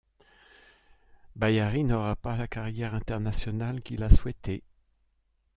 [1.35, 4.63] Bayari n'aura pas la carrière internationale qu'il a souhaité.